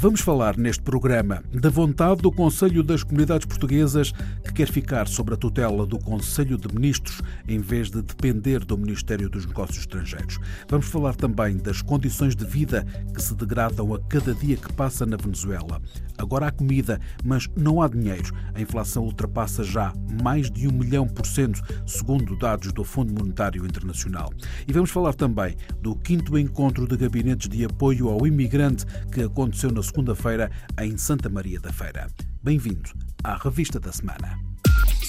[0.00, 4.12] Vamos falar neste programa da vontade do Conselho das Comunidades Portuguesas
[4.42, 8.78] que quer ficar sob a tutela do Conselho de Ministros em vez de depender do
[8.78, 10.38] Ministério dos Negócios Estrangeiros.
[10.70, 15.04] Vamos falar também das condições de vida que se degradam a cada dia que passa
[15.04, 15.82] na Venezuela.
[16.16, 18.34] Agora há comida, mas não há dinheiro.
[18.54, 23.66] A inflação ultrapassa já mais de um milhão por cento, segundo dados do Fundo Monetário
[23.66, 24.32] Internacional.
[24.66, 29.70] E vamos falar também do quinto encontro de gabinetes de apoio ao imigrante que aconteceu
[29.70, 32.06] na segunda-feira em Santa Maria da Feira.
[32.42, 32.90] Bem-vindo
[33.24, 34.38] à Revista da Semana.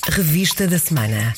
[0.09, 1.33] Revista da Semana.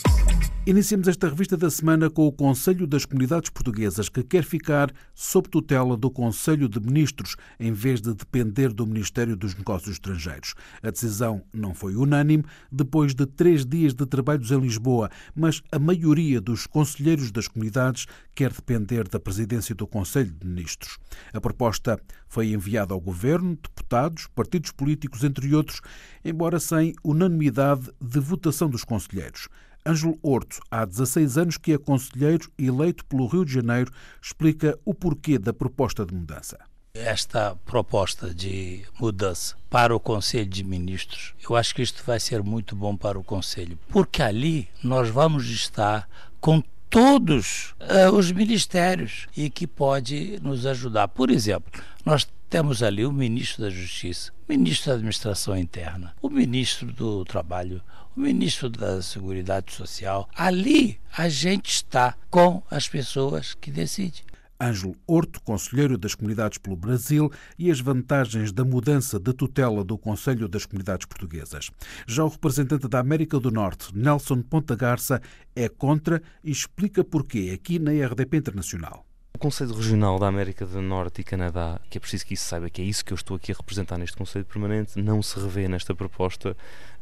[0.65, 5.49] Iniciamos esta revista da semana com o Conselho das Comunidades Portuguesas, que quer ficar sob
[5.49, 10.53] tutela do Conselho de Ministros, em vez de depender do Ministério dos Negócios Estrangeiros.
[10.81, 15.77] A decisão não foi unânime, depois de três dias de trabalhos em Lisboa, mas a
[15.77, 20.97] maioria dos conselheiros das comunidades quer depender da presidência do Conselho de Ministros.
[21.33, 21.99] A proposta
[22.33, 25.81] foi enviada ao Governo, deputados, partidos políticos, entre outros,
[26.25, 29.47] embora sem unanimidade de votação dos conselheiros.
[29.85, 34.95] Ângelo Horto, há 16 anos que é conselheiro eleito pelo Rio de Janeiro, explica o
[34.95, 36.57] porquê da proposta de mudança.
[36.95, 42.41] Esta proposta de mudança para o Conselho de Ministros, eu acho que isto vai ser
[42.41, 46.09] muito bom para o Conselho, porque ali nós vamos estar
[46.41, 46.63] com
[46.93, 51.07] todos uh, os ministérios e que pode nos ajudar.
[51.07, 56.29] Por exemplo, nós temos ali o ministro da Justiça, o ministro da Administração Interna, o
[56.29, 57.81] ministro do Trabalho,
[58.15, 60.29] o ministro da Seguridade Social.
[60.35, 64.21] Ali a gente está com as pessoas que decidem.
[64.61, 69.97] Ângelo Horto, conselheiro das comunidades pelo Brasil, e as vantagens da mudança de tutela do
[69.97, 71.69] Conselho das Comunidades Portuguesas.
[72.07, 75.21] Já o representante da América do Norte, Nelson Ponta Garça,
[75.55, 79.05] é contra e explica porquê aqui na RDP Internacional.
[79.35, 82.69] O Conselho Regional da América do Norte e Canadá, que é preciso que isso saiba
[82.69, 85.67] que é isso que eu estou aqui a representar neste Conselho Permanente, não se revê
[85.67, 86.55] nesta proposta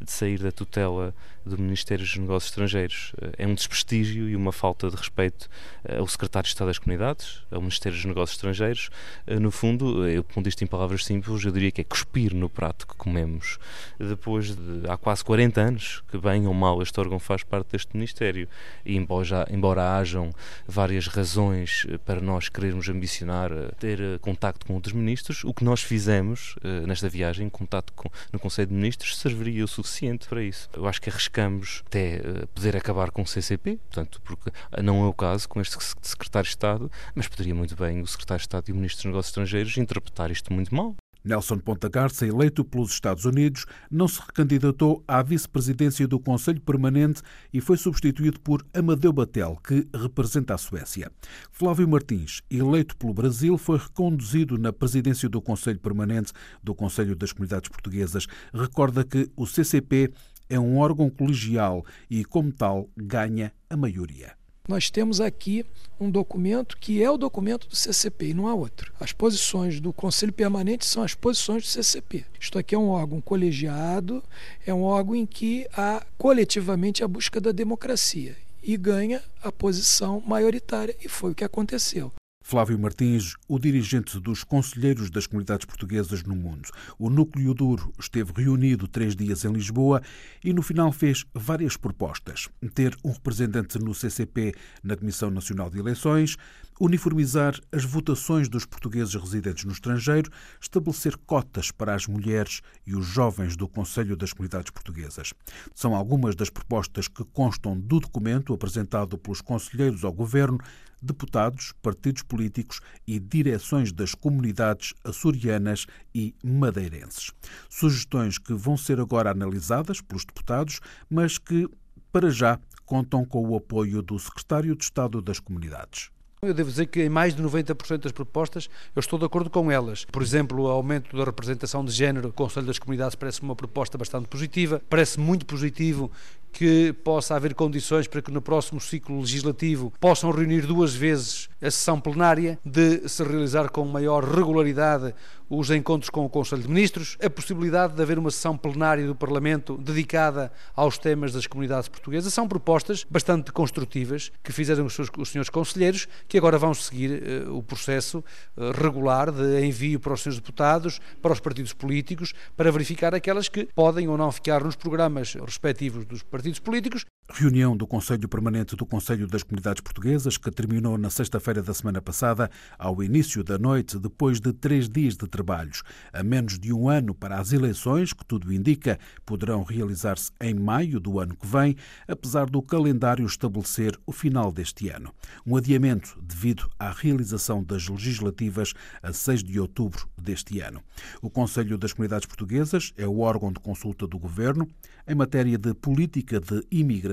[0.04, 1.14] de sair da tutela
[1.46, 3.14] do Ministério dos Negócios Estrangeiros.
[3.38, 5.50] É um desprestígio e uma falta de respeito
[5.84, 8.90] eh, ao Secretário de Estado das Comunidades, ao Ministério dos Negócios Estrangeiros.
[9.26, 12.50] Eh, no fundo, eu pondo isto em palavras simples, eu diria que é cuspir no
[12.50, 13.60] prato que comemos.
[14.00, 17.96] Depois de há quase 40 anos que, bem ou mal, este órgão faz parte deste
[17.96, 18.48] Ministério.
[18.86, 20.32] E embora, já, embora hajam
[20.68, 26.56] várias razões eh, nós querermos ambicionar ter contacto com outros ministros, o que nós fizemos
[26.86, 30.70] nesta viagem, contacto com, no Conselho de Ministros, serviria o suficiente para isso.
[30.74, 32.22] Eu acho que arriscamos até
[32.54, 34.52] poder acabar com o CCP, portanto, porque
[34.82, 38.40] não é o caso com este secretário de Estado, mas poderia muito bem o secretário
[38.40, 40.96] de Estado e o ministro dos Negócios Estrangeiros interpretar isto muito mal.
[41.24, 47.22] Nelson Ponta Garça, eleito pelos Estados Unidos, não se recandidatou à vice-presidência do Conselho Permanente
[47.54, 51.12] e foi substituído por Amadeu Batel, que representa a Suécia.
[51.52, 56.34] Flávio Martins, eleito pelo Brasil, foi reconduzido na presidência do Conselho Permanente
[56.64, 58.28] do Conselho das Comunidades Portuguesas.
[58.54, 60.12] Recorda que o CCP
[60.50, 64.41] é um órgão colegial e, como tal, ganha a maioria.
[64.72, 65.66] Nós temos aqui
[66.00, 68.94] um documento que é o documento do CCP e não há outro.
[68.98, 72.24] As posições do Conselho Permanente são as posições do CCP.
[72.40, 74.24] Isto aqui é um órgão colegiado,
[74.66, 80.24] é um órgão em que há coletivamente a busca da democracia e ganha a posição
[80.26, 82.10] maioritária, e foi o que aconteceu.
[82.42, 86.70] Flávio Martins, o dirigente dos Conselheiros das Comunidades Portuguesas no Mundo.
[86.98, 90.02] O núcleo duro esteve reunido três dias em Lisboa
[90.44, 92.50] e no final fez várias propostas.
[92.74, 94.54] Ter um representante no CCP
[94.84, 96.36] na Comissão Nacional de Eleições,
[96.80, 103.06] uniformizar as votações dos portugueses residentes no estrangeiro, estabelecer cotas para as mulheres e os
[103.06, 105.32] jovens do Conselho das Comunidades Portuguesas.
[105.76, 110.58] São algumas das propostas que constam do documento apresentado pelos conselheiros ao Governo
[111.02, 117.32] deputados, partidos políticos e direções das comunidades açorianas e madeirenses.
[117.70, 121.68] Sugestões que vão ser agora analisadas pelos deputados, mas que,
[122.12, 126.12] para já, contam com o apoio do Secretário de Estado das Comunidades.
[126.44, 129.70] Eu devo dizer que em mais de 90% das propostas eu estou de acordo com
[129.70, 130.06] elas.
[130.06, 133.96] Por exemplo, o aumento da representação de género, o Conselho das Comunidades parece uma proposta
[133.96, 134.82] bastante positiva.
[134.90, 136.12] Parece muito positivo
[136.52, 141.70] que possa haver condições para que no próximo ciclo legislativo possam reunir duas vezes a
[141.70, 145.14] sessão plenária, de se realizar com maior regularidade
[145.48, 149.14] os encontros com o Conselho de Ministros, a possibilidade de haver uma sessão plenária do
[149.14, 152.34] Parlamento dedicada aos temas das comunidades portuguesas.
[152.34, 157.22] São propostas bastante construtivas que fizeram os, seus, os senhores conselheiros, que agora vão seguir
[157.22, 158.24] uh, o processo
[158.56, 163.50] uh, regular de envio para os senhores deputados, para os partidos políticos, para verificar aquelas
[163.50, 168.76] que podem ou não ficar nos programas respectivos dos partidos políticos Reunião do Conselho Permanente
[168.76, 173.58] do Conselho das Comunidades Portuguesas, que terminou na sexta-feira da semana passada, ao início da
[173.58, 175.82] noite, depois de três dias de trabalhos.
[176.12, 181.00] A menos de um ano para as eleições, que tudo indica poderão realizar-se em maio
[181.00, 181.76] do ano que vem,
[182.06, 185.14] apesar do calendário estabelecer o final deste ano.
[185.46, 190.84] Um adiamento devido à realização das legislativas a 6 de outubro deste ano.
[191.22, 194.68] O Conselho das Comunidades Portuguesas é o órgão de consulta do Governo
[195.08, 197.11] em matéria de política de imigração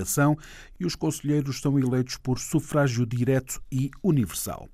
[0.79, 4.67] e os conselheiros são eleitos por sufrágio direto e universal.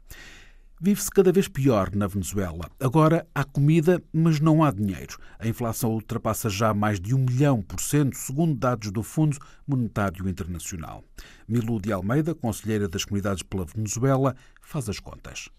[0.81, 2.69] Vive-se cada vez pior na Venezuela.
[2.80, 5.18] Agora há comida, mas não há dinheiro.
[5.39, 10.27] A inflação ultrapassa já mais de um milhão por cento, segundo dados do Fundo Monetário
[10.27, 11.04] Internacional.
[11.48, 15.50] Milu de Almeida, conselheira das comunidades pela Venezuela, faz as contas.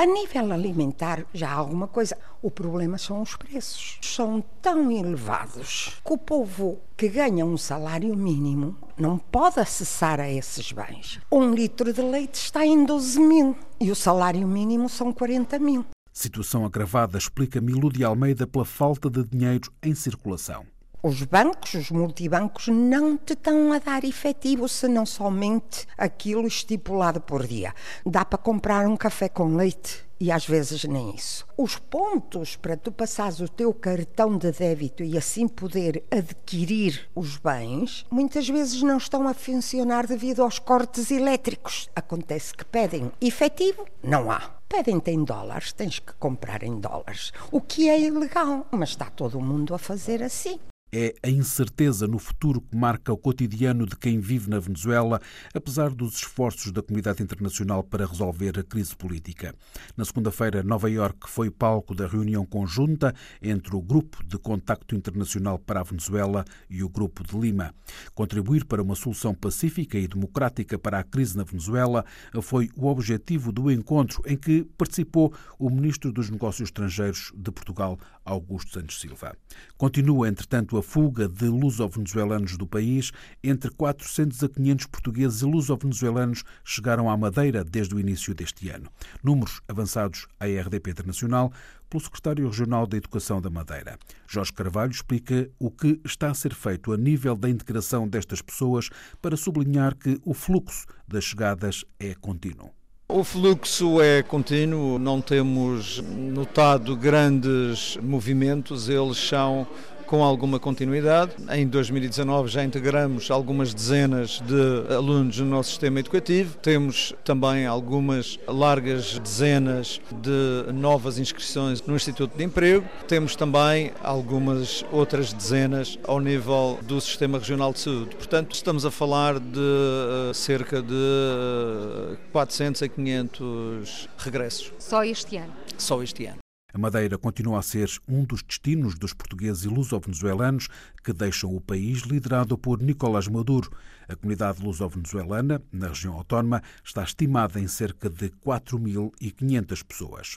[0.00, 2.16] A nível alimentar, já há alguma coisa.
[2.40, 3.98] O problema são os preços.
[4.00, 10.30] São tão elevados que o povo que ganha um salário mínimo não pode acessar a
[10.30, 11.18] esses bens.
[11.32, 15.84] Um litro de leite está em 12 mil e o salário mínimo são 40 mil.
[16.12, 20.64] Situação agravada, explica Milu de Almeida, pela falta de dinheiro em circulação.
[21.00, 27.46] Os bancos, os multibancos, não te estão a dar efetivo, senão somente aquilo estipulado por
[27.46, 27.72] dia.
[28.04, 31.46] Dá para comprar um café com leite e às vezes nem isso.
[31.56, 37.36] Os pontos para tu passares o teu cartão de débito e assim poder adquirir os
[37.36, 41.88] bens, muitas vezes não estão a funcionar devido aos cortes elétricos.
[41.94, 44.50] Acontece que pedem efetivo, não há.
[44.68, 47.32] Pedem-te em dólares, tens que comprar em dólares.
[47.52, 50.58] O que é ilegal, mas está todo mundo a fazer assim
[50.92, 55.20] é a incerteza no futuro que marca o cotidiano de quem vive na Venezuela,
[55.54, 59.54] apesar dos esforços da comunidade internacional para resolver a crise política.
[59.96, 65.58] Na segunda-feira, Nova Iorque foi palco da reunião conjunta entre o Grupo de Contacto Internacional
[65.58, 67.74] para a Venezuela e o Grupo de Lima.
[68.14, 72.04] Contribuir para uma solução pacífica e democrática para a crise na Venezuela
[72.42, 77.98] foi o objetivo do encontro em que participou o Ministro dos Negócios Estrangeiros de Portugal,
[78.28, 79.36] Augusto Santos Silva.
[79.76, 83.10] Continua, entretanto, a fuga de luso-venezuelanos do país.
[83.42, 88.90] Entre 400 a 500 portugueses e luso-venezuelanos chegaram à Madeira desde o início deste ano.
[89.22, 91.52] Números avançados à RDP Internacional
[91.88, 93.98] pelo secretário regional da Educação da Madeira.
[94.26, 98.90] Jorge Carvalho explica o que está a ser feito a nível da integração destas pessoas
[99.22, 102.77] para sublinhar que o fluxo das chegadas é contínuo.
[103.10, 109.66] O fluxo é contínuo, não temos notado grandes movimentos, eles são
[110.08, 111.32] com alguma continuidade.
[111.50, 116.56] Em 2019 já integramos algumas dezenas de alunos no nosso sistema educativo.
[116.56, 122.88] Temos também algumas largas dezenas de novas inscrições no Instituto de Emprego.
[123.06, 128.16] Temos também algumas outras dezenas ao nível do Sistema Regional de Saúde.
[128.16, 134.72] Portanto, estamos a falar de uh, cerca de 400 a 500 regressos.
[134.78, 135.52] Só este ano?
[135.76, 136.47] Só este ano.
[136.70, 140.68] A Madeira continua a ser um dos destinos dos portugueses luso-venezuelanos
[141.02, 143.72] que deixam o país liderado por Nicolás Maduro.
[144.06, 150.36] A comunidade luso-venezuelana, na região autónoma, está estimada em cerca de 4.500 pessoas.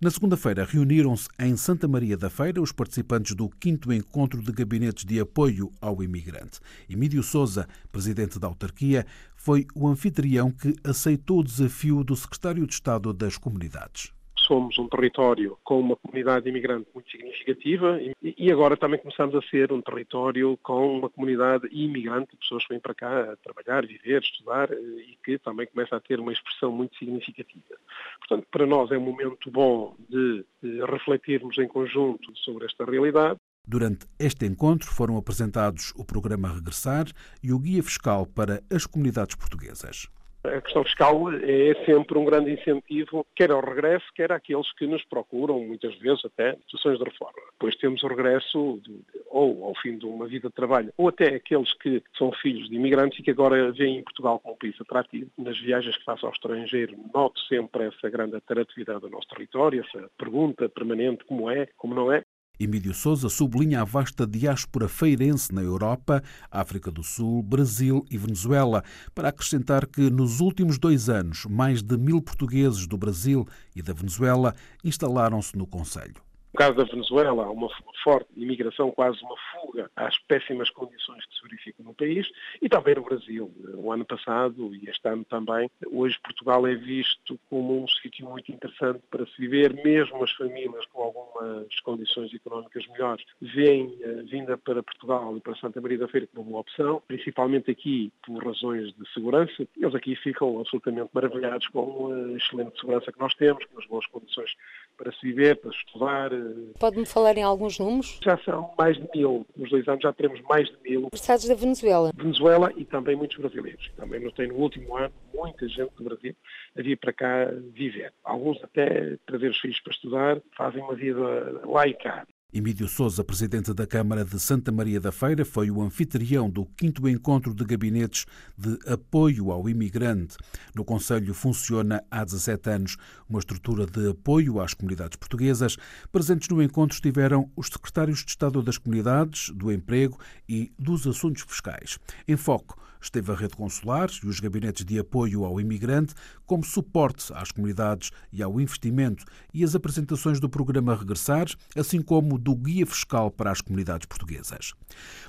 [0.00, 5.04] Na segunda-feira, reuniram-se em Santa Maria da Feira os participantes do 5 Encontro de Gabinetes
[5.04, 6.58] de Apoio ao Imigrante.
[6.90, 9.06] Emílio Souza, presidente da autarquia,
[9.36, 14.17] foi o anfitrião que aceitou o desafio do secretário de Estado das Comunidades
[14.48, 19.72] somos um território com uma comunidade imigrante muito significativa e agora também começamos a ser
[19.72, 24.72] um território com uma comunidade imigrante, pessoas que vêm para cá a trabalhar, viver, estudar
[24.72, 27.76] e que também começa a ter uma expressão muito significativa.
[28.18, 30.44] Portanto, para nós é um momento bom de
[30.90, 33.38] refletirmos em conjunto sobre esta realidade
[33.70, 37.04] Durante este encontro foram apresentados o programa Regressar
[37.42, 40.08] e o Guia Fiscal para as Comunidades Portuguesas.
[40.56, 45.04] A questão fiscal é sempre um grande incentivo, quer ao regresso, quer àqueles que nos
[45.04, 47.38] procuram, muitas vezes até, situações de reforma.
[47.52, 49.00] Depois temos o regresso de,
[49.30, 52.76] ou ao fim de uma vida de trabalho, ou até aqueles que são filhos de
[52.76, 55.30] imigrantes e que agora veem Portugal como um país atrativo.
[55.36, 60.10] Nas viagens que faço ao estrangeiro, noto sempre essa grande atratividade do nosso território, essa
[60.16, 62.24] pergunta permanente, como é, como não é.
[62.60, 68.82] Emílio Souza sublinha a vasta diáspora feirense na Europa, África do Sul, Brasil e Venezuela,
[69.14, 73.46] para acrescentar que nos últimos dois anos mais de mil portugueses do Brasil
[73.76, 76.27] e da Venezuela instalaram-se no Conselho.
[76.58, 77.68] Caso da Venezuela, uma
[78.02, 82.28] forte imigração, quase uma fuga às péssimas condições que se verificam no país,
[82.60, 83.48] e também no Brasil.
[83.76, 88.50] O ano passado e este ano também, hoje Portugal é visto como um sítio muito
[88.50, 94.58] interessante para se viver, mesmo as famílias com algumas condições económicas melhores, a eh, vinda
[94.58, 98.92] para Portugal e para Santa Maria da Feira como uma opção, principalmente aqui por razões
[98.96, 99.64] de segurança.
[99.76, 104.06] Eles aqui ficam absolutamente maravilhados com a excelente segurança que nós temos, com as boas
[104.06, 104.50] condições
[104.96, 106.32] para se viver, para estudar,
[106.78, 108.18] Pode-me falar em alguns números?
[108.22, 109.46] Já são mais de mil.
[109.56, 111.02] Nos dois anos já teremos mais de mil.
[111.06, 112.12] Interessados da Venezuela?
[112.14, 113.90] Venezuela e também muitos brasileiros.
[113.96, 116.34] Também notei no último ano muita gente do Brasil
[116.76, 118.12] a vir para cá viver.
[118.24, 121.20] Alguns até trazer os filhos para estudar, fazem uma vida
[121.64, 122.26] lá e cá.
[122.50, 127.06] Emílio Souza, presidente da Câmara de Santa Maria da Feira, foi o anfitrião do quinto
[127.06, 128.24] encontro de gabinetes
[128.56, 130.38] de apoio ao imigrante.
[130.74, 132.96] No Conselho funciona há 17 anos
[133.28, 135.76] uma estrutura de apoio às comunidades portuguesas.
[136.10, 141.42] Presentes no encontro estiveram os secretários de Estado das Comunidades, do Emprego e dos Assuntos
[141.42, 141.98] Fiscais.
[142.26, 146.14] Em foco esteve a rede consular e os gabinetes de apoio ao imigrante
[146.44, 152.37] como suporte às comunidades e ao investimento e as apresentações do programa Regressar, assim como
[152.38, 154.72] do Guia Fiscal para as Comunidades Portuguesas.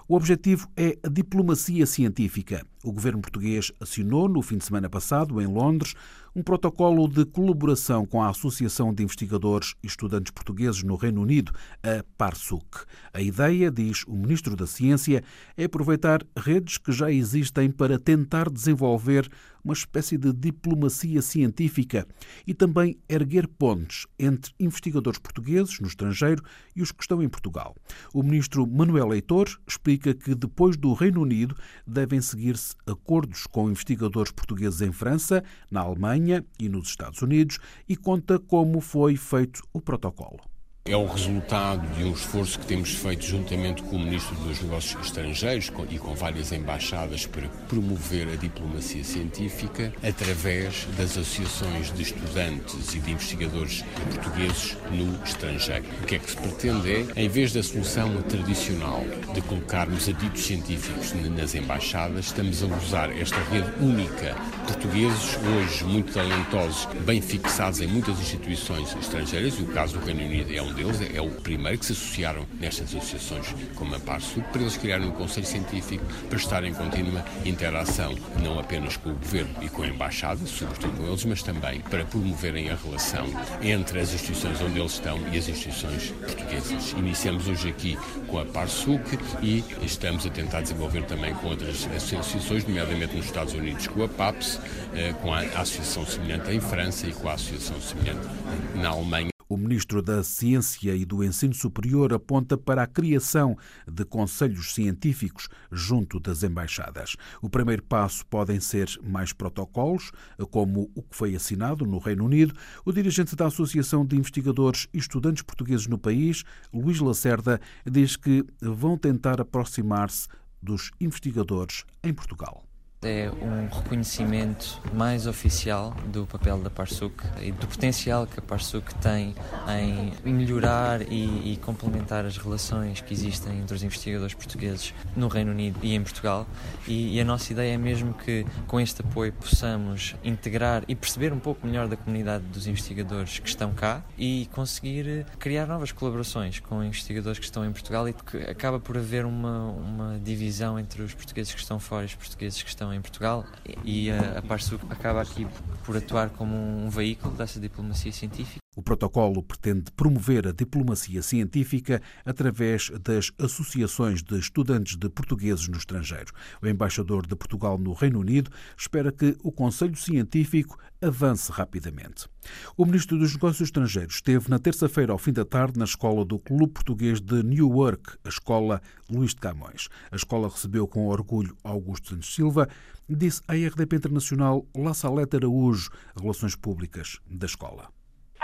[0.07, 2.65] O objetivo é a diplomacia científica.
[2.81, 5.95] O governo português assinou no fim de semana passado, em Londres,
[6.33, 11.51] um protocolo de colaboração com a Associação de Investigadores e Estudantes Portugueses no Reino Unido,
[11.83, 12.85] a PARSUC.
[13.13, 15.21] A ideia, diz o Ministro da Ciência,
[15.57, 19.29] é aproveitar redes que já existem para tentar desenvolver
[19.61, 22.07] uma espécie de diplomacia científica
[22.47, 26.41] e também erguer pontes entre investigadores portugueses no estrangeiro
[26.73, 27.75] e os que estão em Portugal.
[28.13, 31.55] O ministro Manuel Leitor explica que depois do Reino Unido
[31.85, 37.95] devem seguir-se acordos com investigadores portugueses em França, na Alemanha e nos Estados Unidos e
[37.95, 40.39] conta como foi feito o protocolo
[40.85, 45.05] é o resultado de um esforço que temos feito juntamente com o Ministro dos Negócios
[45.05, 52.95] Estrangeiros e com várias embaixadas para promover a diplomacia científica através das associações de estudantes
[52.95, 55.85] e de investigadores portugueses no estrangeiro.
[56.01, 60.41] O que é que se pretende é, em vez da solução tradicional de colocarmos aditos
[60.43, 64.35] científicos nas embaixadas, estamos a usar esta rede única.
[64.65, 70.23] Portugueses, hoje muito talentosos, bem fixados em muitas instituições estrangeiras, e o caso do Reino
[70.23, 74.47] Unido é um deles, é o primeiro que se associaram nestas associações como a PARSUC,
[74.49, 79.13] para eles criarem um conselho científico para estar em contínua interação, não apenas com o
[79.13, 83.27] governo e com a embaixada, sobretudo com eles, mas também para promoverem a relação
[83.61, 86.91] entre as instituições onde eles estão e as instituições portuguesas.
[86.97, 87.97] Iniciamos hoje aqui
[88.27, 93.53] com a PARSUC e estamos a tentar desenvolver também com outras associações, nomeadamente nos Estados
[93.53, 94.59] Unidos com a PAPS,
[94.93, 98.27] eh, com a associação semelhante em França e com a associação semelhante
[98.75, 99.38] na Alemanha.
[99.51, 103.57] O ministro da Ciência e do Ensino Superior aponta para a criação
[103.91, 107.15] de conselhos científicos junto das embaixadas.
[107.41, 110.11] O primeiro passo podem ser mais protocolos,
[110.51, 112.53] como o que foi assinado no Reino Unido.
[112.85, 118.45] O dirigente da Associação de Investigadores e Estudantes Portugueses no país, Luís Lacerda, diz que
[118.61, 120.27] vão tentar aproximar-se
[120.61, 122.68] dos investigadores em Portugal.
[123.01, 128.93] É um reconhecimento mais oficial do papel da Parsuk e do potencial que a Parsuk
[128.95, 129.33] tem
[129.69, 135.51] em melhorar e, e, complementar as relações que existem entre os investigadores portugueses no Reino
[135.51, 136.45] Unido e em Portugal.
[136.85, 141.31] E, e, a nossa ideia é mesmo que com este apoio possamos integrar e perceber
[141.31, 146.59] um pouco melhor da comunidade dos investigadores que estão cá e conseguir criar novas colaborações
[146.59, 151.01] com investigadores que estão em Portugal e que acaba por haver uma, uma divisão entre
[151.01, 153.45] os portugueses que estão fora e os portugueses que estão em Portugal
[153.83, 155.47] e a, a Parsul acaba aqui
[155.83, 158.59] por atuar como um veículo dessa diplomacia científica.
[158.79, 165.75] O protocolo pretende promover a diplomacia científica através das associações de estudantes de portugueses no
[165.75, 166.31] estrangeiro.
[166.61, 172.29] O embaixador de Portugal no Reino Unido espera que o Conselho Científico avance rapidamente.
[172.77, 176.39] O ministro dos Negócios Estrangeiros esteve na terça-feira ao fim da tarde na escola do
[176.39, 179.89] Clube Português de Newark, a escola Luís de Camões.
[180.09, 182.69] A escola recebeu com orgulho Augusto Santos Silva,
[183.09, 187.98] disse à RDP Internacional La Salete Araújo, Relações Públicas da escola.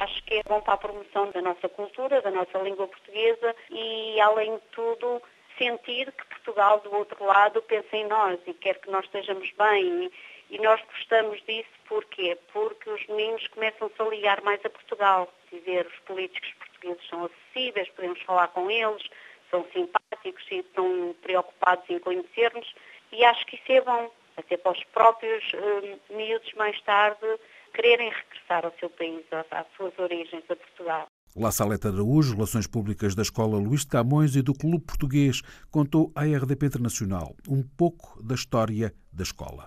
[0.06, 4.22] Acho que é bom para a promoção da nossa cultura, da nossa língua portuguesa e,
[4.22, 5.20] além de tudo,
[5.58, 10.12] sentir que Portugal, do outro lado, pensa em nós e quer que nós estejamos bem.
[10.52, 12.38] E nós gostamos disso porquê?
[12.54, 17.90] Porque os meninos começam-se a ligar mais a Portugal, dizer os políticos portugueses são acessíveis,
[17.90, 19.10] podemos falar com eles,
[19.50, 22.76] são simpáticos e estão preocupados em conhecer-nos
[23.12, 27.26] e acho que isso é bom, até para os próprios uh, miúdos mais tarde
[27.76, 31.08] quererem regressar ao seu país, às suas origens, a Portugal.
[31.36, 36.12] La Saleta Araújo, Relações Públicas da Escola Luís de Camões e do Clube Português, contou
[36.16, 39.66] à RDP Internacional um pouco da história da escola.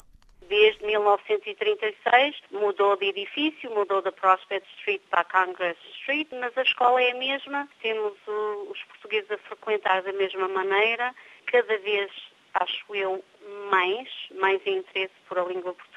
[0.49, 7.03] Desde 1936 mudou de edifício, mudou da Prospect Street para Congress Street, mas a escola
[7.03, 12.11] é a mesma, temos os portugueses a frequentar da mesma maneira, cada vez,
[12.55, 13.23] acho eu,
[13.71, 14.09] mais,
[14.41, 15.88] mais interesse por a língua portuguesa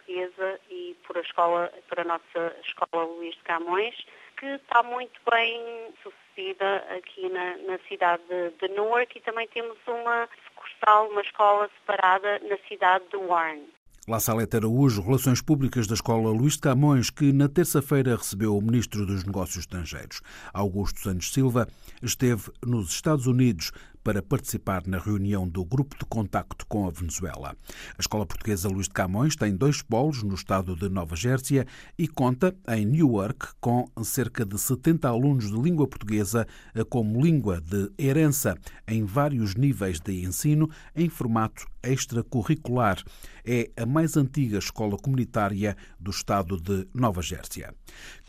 [0.70, 3.96] e por a escola, por a nossa escola Luís de Camões
[4.41, 9.77] que está muito bem sucedida aqui na, na cidade de, de, Newark e também temos
[9.88, 13.68] uma sucursal, uma escola separada na cidade de Warren.
[14.08, 18.62] La Salete Araújo, Relações Públicas da Escola Luís de Camões, que na terça-feira recebeu o
[18.62, 20.24] Ministro dos Negócios Estrangeiros.
[20.51, 21.68] Augusto Santos Silva
[22.01, 23.72] esteve nos Estados Unidos
[24.03, 27.55] para participar na reunião do Grupo de Contacto com a Venezuela.
[27.98, 31.65] A Escola Portuguesa Luís de Camões tem dois polos no estado de Nova Gércia
[31.98, 36.48] e conta, em Newark, com cerca de 70 alunos de língua portuguesa
[36.89, 43.01] como língua de herança em vários níveis de ensino em formato extracurricular.
[43.43, 47.74] É a mais antiga escola comunitária do estado de Nova Gércia.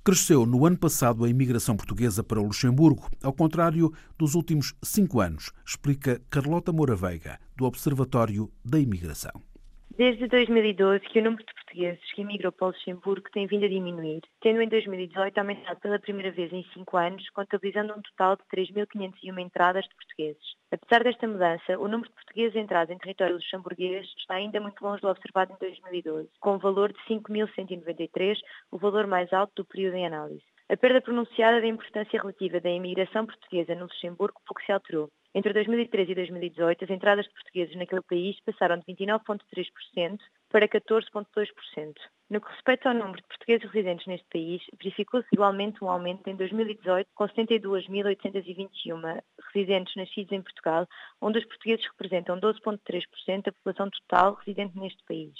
[0.04, 5.20] Cresceu no ano passado a imigração portuguesa para o Luxemburgo, ao contrário dos últimos cinco
[5.20, 9.51] anos, explica Carlota Moura Veiga, do Observatório da Imigração.
[9.96, 13.68] Desde 2012 que o número de portugueses que emigram para o Luxemburgo tem vindo a
[13.68, 18.42] diminuir, tendo em 2018 aumentado pela primeira vez em cinco anos, contabilizando um total de
[18.44, 20.42] 3.501 entradas de portugueses.
[20.70, 25.02] Apesar desta mudança, o número de portugueses entrados em território luxemburguês está ainda muito longe
[25.02, 28.38] do observado em 2012, com um valor de 5.193,
[28.70, 30.51] o valor mais alto do período em análise.
[30.72, 35.10] A perda pronunciada da importância relativa da imigração portuguesa no Luxemburgo pouco se alterou.
[35.34, 41.92] Entre 2013 e 2018, as entradas de portugueses naquele país passaram de 29,3% para 14,2%.
[42.30, 46.36] No que respeita ao número de portugueses residentes neste país, verificou-se igualmente um aumento em
[46.36, 50.88] 2018, com 72.821 residentes nascidos em Portugal,
[51.20, 55.34] onde os portugueses representam 12,3% da população total residente neste país.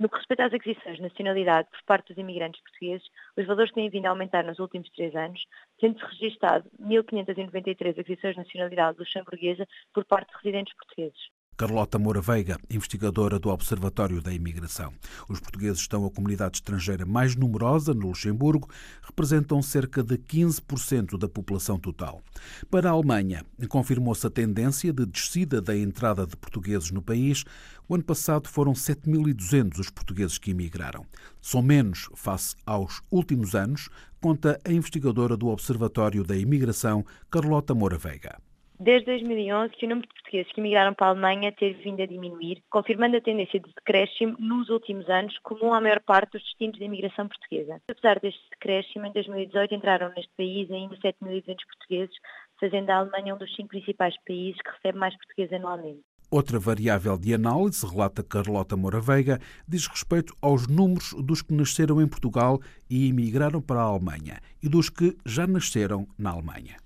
[0.00, 3.88] No que respeita às aquisições de nacionalidade por parte dos imigrantes portugueses, os valores têm
[3.88, 5.40] vindo a aumentar nos últimos três anos,
[5.78, 11.30] tendo-se registado 1.593 aquisições de nacionalidade luxemburguesa por parte de residentes portugueses.
[11.56, 14.92] Carlota Moura Veiga, investigadora do Observatório da Imigração.
[15.28, 18.68] Os portugueses estão a comunidade estrangeira mais numerosa no Luxemburgo,
[19.02, 22.20] representam cerca de 15% da população total.
[22.68, 27.44] Para a Alemanha, confirmou-se a tendência de descida da entrada de portugueses no país.
[27.88, 31.06] O ano passado foram 7.200 os portugueses que emigraram.
[31.40, 33.88] São menos face aos últimos anos,
[34.20, 38.38] conta a investigadora do Observatório da Imigração, Carlota Moura Veiga
[38.84, 42.06] desde 2011 que o número de portugueses que emigraram para a Alemanha teve vindo a
[42.06, 46.78] diminuir, confirmando a tendência de decréscimo nos últimos anos, comum à maior parte dos destinos
[46.78, 47.80] de imigração portuguesa.
[47.88, 52.14] Apesar deste decréscimo, em 2018 entraram neste país ainda 7.200 portugueses,
[52.60, 56.02] fazendo a Alemanha um dos cinco principais países que recebe mais portugueses anualmente.
[56.30, 62.02] Outra variável de análise, relata Carlota Moura Veiga, diz respeito aos números dos que nasceram
[62.02, 66.83] em Portugal e emigraram para a Alemanha e dos que já nasceram na Alemanha.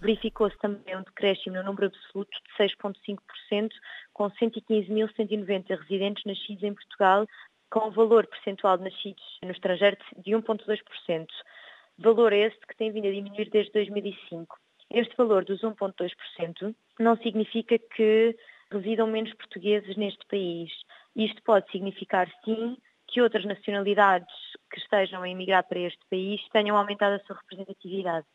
[0.00, 3.70] Verificou-se também um decréscimo no número absoluto de 6,5%,
[4.12, 7.26] com 115.190 residentes nascidos em Portugal,
[7.70, 11.26] com um valor percentual de nascidos no estrangeiro de 1,2%.
[11.98, 14.56] Valor este que tem vindo a diminuir desde 2005.
[14.90, 18.36] Este valor dos 1,2% não significa que
[18.70, 20.70] residam menos portugueses neste país.
[21.16, 22.76] Isto pode significar, sim,
[23.08, 24.32] que outras nacionalidades
[24.70, 28.26] que estejam a emigrar para este país tenham aumentado a sua representatividade.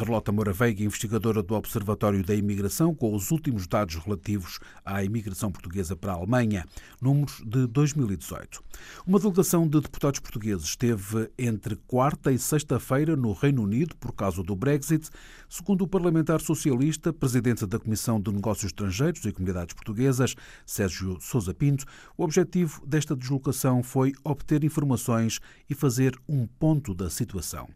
[0.00, 5.52] Carlota Moura Veiga, investigadora do Observatório da Imigração, com os últimos dados relativos à imigração
[5.52, 6.64] portuguesa para a Alemanha,
[7.02, 8.64] números de 2018.
[9.06, 14.42] Uma delegação de deputados portugueses esteve entre quarta e sexta-feira no Reino Unido por causa
[14.42, 15.10] do Brexit.
[15.50, 21.52] Segundo o parlamentar socialista, presidente da Comissão de Negócios Estrangeiros e Comunidades Portuguesas, Sérgio Sousa
[21.52, 21.84] Pinto,
[22.16, 27.68] o objetivo desta deslocação foi obter informações e fazer um ponto da situação.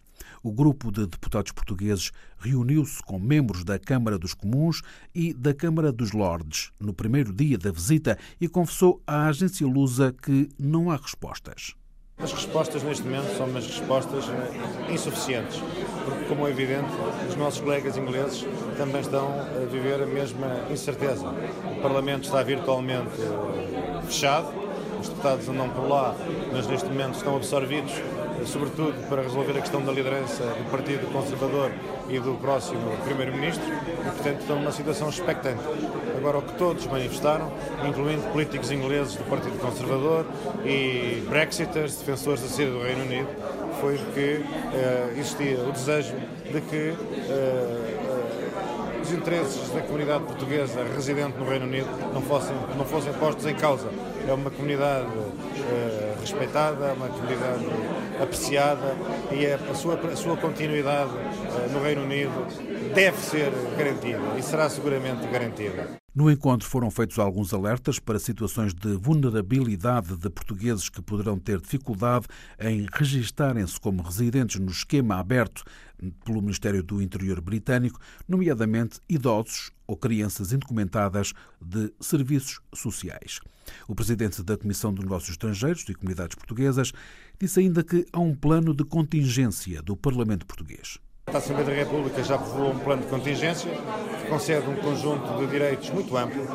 [0.42, 4.83] O grupo de deputados portugueses reuniu-se com membros da Câmara dos Comuns
[5.14, 10.12] e da Câmara dos Lordes no primeiro dia da visita e confessou à agência Lusa
[10.12, 11.74] que não há respostas.
[12.18, 15.61] As respostas neste momento são umas respostas eh, insuficientes,
[16.05, 16.88] porque, como é evidente,
[17.29, 18.46] os nossos colegas ingleses
[18.77, 21.27] também estão a viver a mesma incerteza.
[21.27, 24.46] O Parlamento está virtualmente eh, fechado,
[25.00, 26.14] os deputados andam por lá,
[26.53, 27.92] mas neste momento estão absorvidos
[28.46, 31.70] sobretudo para resolver a questão da liderança do Partido Conservador
[32.09, 35.62] e do próximo Primeiro-Ministro, e portanto estão numa situação expectante.
[36.16, 37.52] Agora, o que todos manifestaram,
[37.87, 40.26] incluindo políticos ingleses do Partido Conservador
[40.64, 43.28] e Brexiters, defensores da saída do Reino Unido,
[43.80, 46.14] foi que uh, existia o desejo
[46.50, 48.04] de que uh,
[49.02, 53.54] os interesses da comunidade portuguesa residente no Reino Unido não fossem, não fossem postos em
[53.54, 53.88] causa.
[54.26, 55.07] É uma comunidade
[56.24, 57.64] respeitada, uma comunidade
[58.20, 58.96] apreciada
[59.30, 62.32] e é a, sua, a sua continuidade uh, no Reino Unido
[62.94, 66.02] deve ser garantida e será seguramente garantida.
[66.14, 71.60] No encontro foram feitos alguns alertas para situações de vulnerabilidade de portugueses que poderão ter
[71.60, 72.26] dificuldade
[72.60, 75.64] em registarem-se como residentes no esquema aberto
[76.24, 83.40] pelo Ministério do Interior britânico, nomeadamente idosos ou crianças indocumentadas de serviços sociais.
[83.88, 86.92] O presidente da Comissão de Negócios Estrangeiros e Comunidades Portuguesas
[87.38, 90.99] disse ainda que há um plano de contingência do Parlamento português.
[91.27, 93.70] A Assembleia da República já aprovou um plano de contingência
[94.20, 96.47] que concede um conjunto de direitos muito amplo.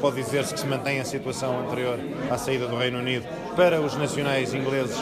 [0.00, 1.98] Pode dizer-se que se mantém a situação anterior
[2.30, 4.96] à saída do Reino Unido para os nacionais ingleses,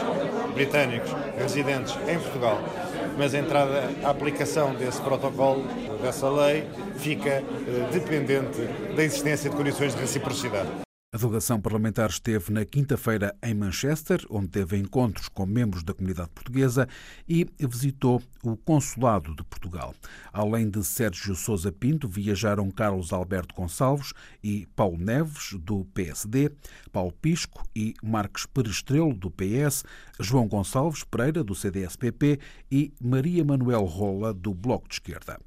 [0.53, 2.61] britânicos, residentes em Portugal,
[3.17, 5.63] mas a entrada, a aplicação desse protocolo,
[6.03, 8.61] dessa lei, fica eh, dependente
[8.95, 10.69] da existência de condições de reciprocidade.
[11.13, 16.31] A delegação parlamentar esteve na quinta-feira em Manchester, onde teve encontros com membros da comunidade
[16.31, 16.89] portuguesa
[17.29, 19.93] e visitou o Consulado de Portugal.
[20.33, 24.11] Além de Sérgio Sousa Pinto, viajaram Carlos Alberto Gonçalves
[24.43, 26.51] e Paulo Neves, do PSD,
[26.91, 29.83] Paulo Pisco e Marcos Perestrelo, do PS,
[30.19, 32.39] João Gonçalves Pereira, do CDS-PP
[32.71, 35.37] e Maria Manuel Rola, do Bloco de Esquerda.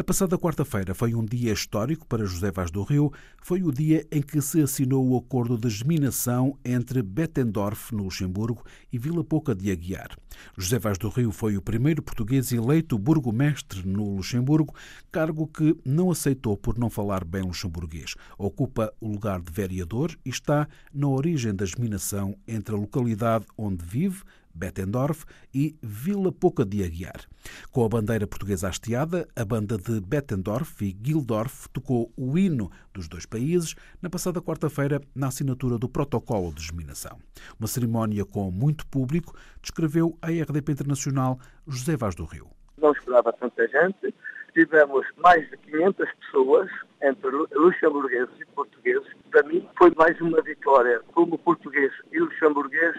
[0.00, 3.12] A passada quarta-feira foi um dia histórico para José Vaz do Rio.
[3.42, 8.64] Foi o dia em que se assinou o acordo de geminação entre Bettendorf, no Luxemburgo,
[8.90, 10.16] e Vila Pouca de Aguiar.
[10.56, 14.74] José Vaz do Rio foi o primeiro português eleito burgomestre no Luxemburgo,
[15.12, 18.14] cargo que não aceitou por não falar bem luxemburguês.
[18.38, 23.84] Ocupa o lugar de vereador e está na origem da geminação entre a localidade onde
[23.84, 24.22] vive,
[24.54, 27.26] Bettendorf e Vila Pouca de Aguiar.
[27.70, 33.08] Com a bandeira portuguesa hasteada, a banda de Bettendorf e Gildorf tocou o hino dos
[33.08, 37.18] dois países na passada quarta-feira na assinatura do protocolo de geminação.
[37.58, 42.48] Uma cerimónia com muito público, descreveu a RDP Internacional José Vaz do Rio.
[42.78, 44.14] Não esperava tanta gente,
[44.52, 46.70] tivemos mais de 500 pessoas,
[47.02, 49.08] entre luxemburgueses e portugueses.
[49.30, 52.96] Para mim foi mais uma vitória como português e luxemburguês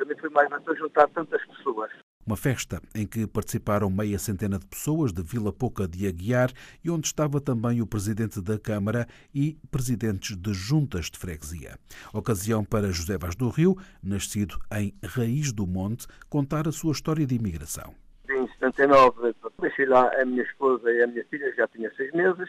[0.00, 1.90] também foi mais vantajoso juntar tantas pessoas.
[2.26, 6.50] Uma festa em que participaram meia centena de pessoas de Vila Pouca de Aguiar
[6.82, 11.76] e onde estava também o presidente da Câmara e presidentes de juntas de freguesia.
[12.14, 17.26] Ocasião para José Vaz do Rio, nascido em Raiz do Monte, contar a sua história
[17.26, 17.94] de imigração.
[18.30, 22.48] Em 79, deixei lá a minha esposa e a minha filha, já tinha seis meses,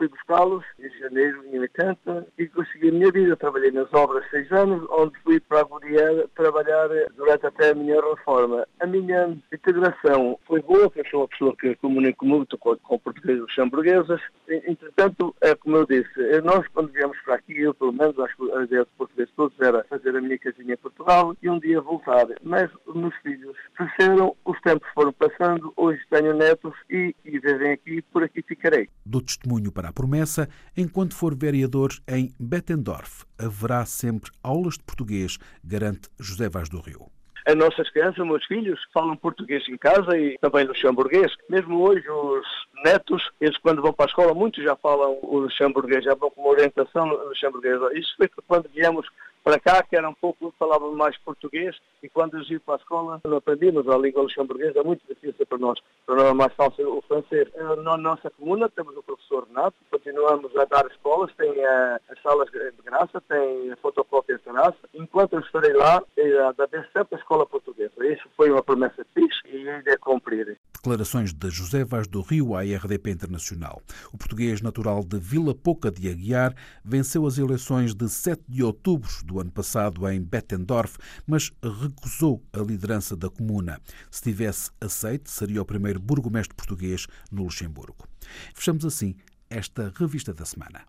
[0.00, 3.36] fui buscá-los em janeiro de 80 e consegui a minha vida.
[3.36, 8.00] Trabalhei nas obras seis anos, onde fui para a Gurier trabalhar durante até a minha
[8.00, 8.66] reforma.
[8.80, 12.98] A minha integração foi boa, porque eu sou uma pessoa que comunico muito com, com
[12.98, 14.22] portugueses luxemburguesas.
[14.48, 18.52] Entretanto, é como eu disse, nós quando viemos para aqui, eu pelo menos acho que
[18.52, 21.78] a ideia dos portugueses todos era fazer a minha casinha em Portugal e um dia
[21.82, 22.26] voltar.
[22.42, 23.49] Mas os meus filhos
[23.80, 28.88] cresceram, os tempos foram passando, hoje tenho netos e, e vivem aqui, por aqui ficarei.
[29.06, 35.38] Do testemunho para a promessa, enquanto for vereador em Bettendorf, haverá sempre aulas de português,
[35.64, 37.06] garante José Vaz do Rio.
[37.46, 41.34] As nossas crianças, meus filhos, falam português em casa e também luxemburguês.
[41.48, 42.46] Mesmo hoje, os
[42.84, 46.42] netos, eles quando vão para a escola, muitos já falam o luxemburguês, já vão com
[46.42, 47.90] uma orientação luxemburguesa.
[47.94, 49.06] Isso foi quando viemos
[49.42, 52.78] para cá, que era um pouco, falava mais português, e quando eu ia para a
[52.78, 55.78] escola, não aprendíamos a língua luxemburguesa, é muito difícil para nós.
[56.06, 57.48] Para nós é mais fácil o francês.
[57.82, 62.50] Na nossa comuna temos o professor Renato, continuamos a dar escolas, tem uh, as salas
[62.50, 64.78] de graça, tem fotocópias de graça.
[64.94, 67.92] Enquanto eu estarei lá, irá dar sempre a escola portuguesa.
[68.00, 70.58] Isso foi uma promessa fixe e ainda é cumprir.
[70.74, 73.82] Declarações de José Vaz do Rio à RDP Internacional.
[74.12, 79.08] O português natural de Vila Pouca de Aguiar venceu as eleições de 7 de outubro
[79.30, 83.80] do ano passado em Bettendorf, mas recusou a liderança da comuna.
[84.10, 88.06] Se tivesse aceito, seria o primeiro burgomestre português no Luxemburgo.
[88.52, 89.14] Fechamos assim
[89.48, 90.80] esta revista da semana.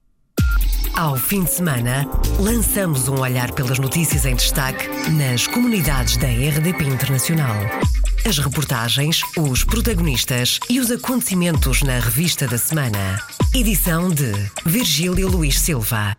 [0.95, 2.06] Ao fim de semana,
[2.39, 7.56] lançamos um olhar pelas notícias em destaque nas comunidades da RDP Internacional.
[8.27, 13.19] As reportagens, os protagonistas e os acontecimentos na revista da semana.
[13.54, 14.32] Edição de
[14.65, 16.15] Virgílio Luís Silva.